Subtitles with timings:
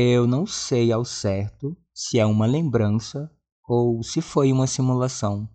[0.00, 3.28] Eu não sei ao certo se é uma lembrança
[3.66, 5.48] ou se foi uma simulação,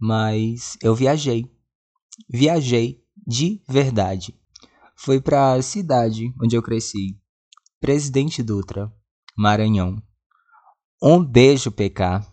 [0.00, 1.50] mas eu viajei.
[2.28, 4.32] Viajei de verdade.
[4.96, 7.20] Foi para a cidade onde eu cresci,
[7.80, 8.94] Presidente Dutra,
[9.36, 10.00] Maranhão.
[11.02, 12.24] Um beijo, PK.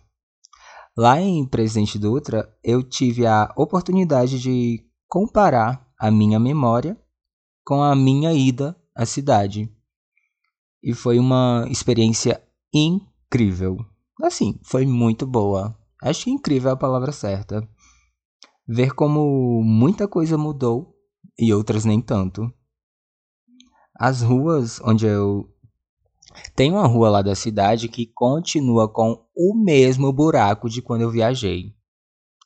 [0.96, 6.96] Lá em Presidente Dutra, eu tive a oportunidade de comparar a minha memória
[7.64, 9.68] com a minha ida à cidade.
[10.82, 12.42] E foi uma experiência
[12.72, 13.78] incrível.
[14.22, 15.76] Assim, foi muito boa.
[16.02, 17.68] Acho que incrível é a palavra certa.
[18.66, 20.94] Ver como muita coisa mudou
[21.38, 22.52] e outras nem tanto.
[23.98, 25.48] As ruas onde eu.
[26.54, 31.10] Tem uma rua lá da cidade que continua com o mesmo buraco de quando eu
[31.10, 31.74] viajei.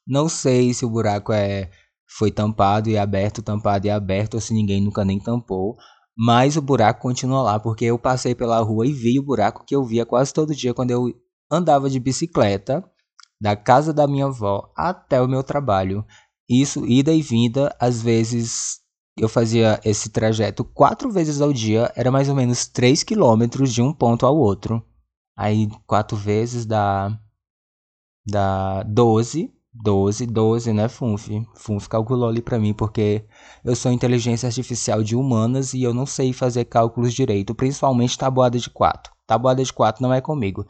[0.06, 1.70] Não sei se o buraco é
[2.06, 5.76] foi tampado e aberto, tampado e aberto, ou se ninguém nunca nem tampou.
[6.16, 9.75] Mas o buraco continua lá, porque eu passei pela rua e vi o buraco que
[9.75, 11.12] eu via quase todo dia quando eu
[11.51, 12.85] andava de bicicleta
[13.41, 16.04] da casa da minha avó até o meu trabalho.
[16.49, 18.80] Isso, ida e vinda, às vezes
[19.16, 23.82] eu fazia esse trajeto quatro vezes ao dia, era mais ou menos 3 quilômetros de
[23.82, 24.85] um ponto ao outro.
[25.37, 27.19] Aí quatro vezes dá,
[28.26, 31.28] dá 12, 12, 12, né, Funf?
[31.54, 33.24] Funf calculou ali para mim, porque
[33.65, 38.59] eu sou inteligência artificial de humanas e eu não sei fazer cálculos direito, principalmente tabuada
[38.59, 39.12] de 4.
[39.26, 40.66] Tabuada de 4 não é comigo.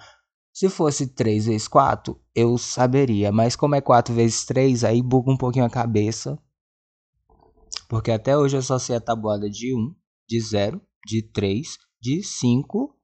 [0.53, 5.33] Se fosse 3 vezes 4, eu saberia, mas como é 4 vezes 3, aí buga
[5.33, 6.39] um pouquinho a cabeça.
[7.89, 9.94] Porque até hoje eu só sei a tabuada de 1,
[10.28, 11.66] de 0, de 3,
[12.00, 12.94] de 5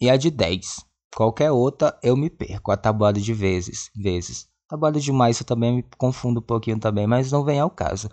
[0.00, 0.84] e a de 10.
[1.14, 4.48] Qualquer outra eu me perco, a tabuada de vezes, vezes.
[4.68, 8.10] Tabuada de mais eu também me confundo um pouquinho também, mas não vem ao caso.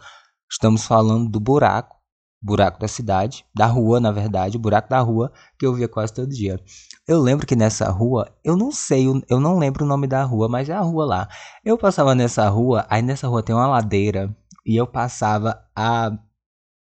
[0.51, 1.95] Estamos falando do buraco,
[2.39, 6.29] buraco da cidade, da rua, na verdade, buraco da rua que eu via quase todo
[6.29, 6.59] dia.
[7.07, 10.47] Eu lembro que nessa rua, eu não sei, eu não lembro o nome da rua,
[10.47, 11.29] mas é a rua lá.
[11.65, 16.11] Eu passava nessa rua, aí nessa rua tem uma ladeira e eu passava a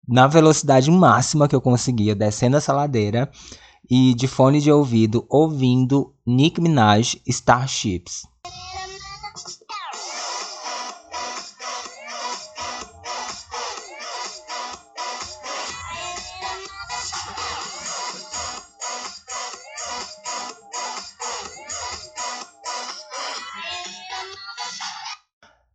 [0.06, 3.30] na velocidade máxima que eu conseguia descendo essa ladeira
[3.88, 8.22] e de fone de ouvido ouvindo Nick Minaj Starships.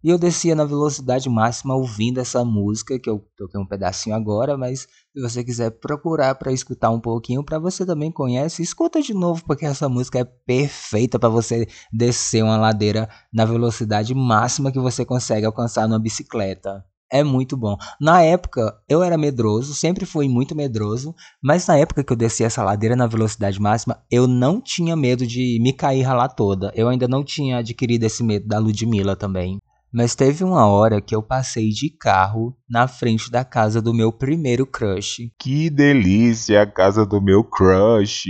[0.04, 4.56] E eu descia na velocidade máxima ouvindo essa música, que eu toquei um pedacinho agora,
[4.56, 9.14] mas se você quiser procurar para escutar um pouquinho, para você também conhece, escuta de
[9.14, 14.80] novo, porque essa música é perfeita para você descer uma ladeira na velocidade máxima que
[14.80, 16.86] você consegue alcançar numa bicicleta.
[17.10, 17.78] É muito bom.
[18.02, 22.44] Na época, eu era medroso, sempre fui muito medroso, mas na época que eu desci
[22.44, 26.72] essa ladeira na velocidade máxima, eu não tinha medo de me cair ralar toda.
[26.76, 29.58] Eu ainda não tinha adquirido esse medo da Ludmilla também.
[29.92, 34.12] Mas teve uma hora que eu passei de carro na frente da casa do meu
[34.12, 35.32] primeiro crush.
[35.40, 38.26] Que delícia, a casa do meu crush.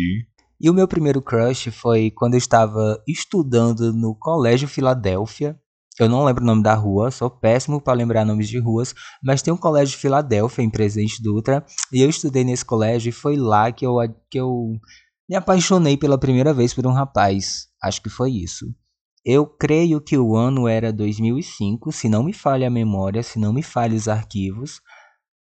[0.60, 5.60] E o meu primeiro crush foi quando eu estava estudando no Colégio Filadélfia.
[6.00, 9.42] Eu não lembro o nome da rua, sou péssimo para lembrar nomes de ruas, mas
[9.42, 13.72] tem um colégio Filadélfia em Presidente Dutra, e eu estudei nesse colégio e foi lá
[13.72, 13.96] que eu,
[14.30, 14.74] que eu
[15.28, 17.68] me apaixonei pela primeira vez por um rapaz.
[17.82, 18.68] Acho que foi isso.
[19.30, 23.52] Eu creio que o ano era 2005, se não me falha a memória, se não
[23.52, 24.80] me falha os arquivos.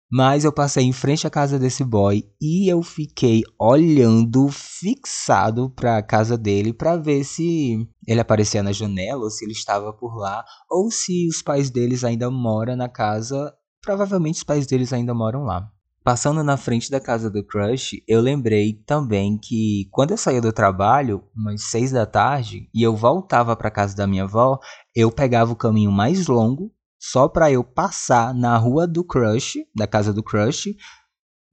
[0.08, 5.96] Mas eu passei em frente à casa desse boy e eu fiquei olhando fixado para
[5.96, 10.16] a casa dele para ver se ele aparecia na janela ou se ele estava por
[10.16, 13.52] lá ou se os pais deles ainda moram na casa.
[13.82, 15.68] Provavelmente os pais deles ainda moram lá.
[16.04, 20.52] Passando na frente da casa do crush, eu lembrei também que quando eu saía do
[20.52, 24.58] trabalho, umas seis da tarde, e eu voltava para casa da minha avó,
[24.96, 29.86] eu pegava o caminho mais longo só para eu passar na rua do crush, da
[29.86, 30.74] casa do crush,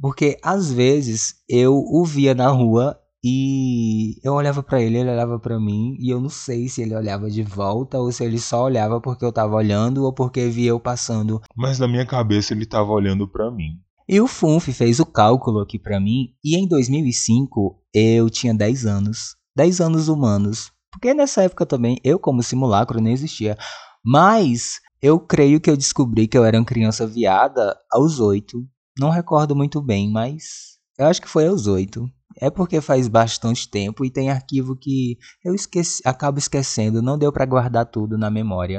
[0.01, 5.37] porque às vezes eu o via na rua e eu olhava para ele, ele olhava
[5.39, 8.63] para mim, e eu não sei se ele olhava de volta ou se ele só
[8.63, 11.39] olhava porque eu tava olhando ou porque via eu passando.
[11.55, 13.79] Mas na minha cabeça ele tava olhando para mim.
[14.11, 18.87] E o FUNF fez o cálculo aqui para mim, e em 2005 eu tinha 10
[18.87, 19.35] anos.
[19.55, 20.71] 10 anos humanos.
[20.91, 23.55] Porque nessa época também eu, como simulacro, nem existia.
[24.03, 28.57] Mas eu creio que eu descobri que eu era uma criança viada aos 8.
[28.97, 32.09] Não recordo muito bem, mas eu acho que foi aos 8.
[32.41, 37.31] É porque faz bastante tempo e tem arquivo que eu esqueci, acabo esquecendo, não deu
[37.31, 38.77] para guardar tudo na memória.